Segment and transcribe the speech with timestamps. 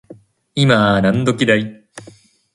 [0.55, 1.85] 今何時だい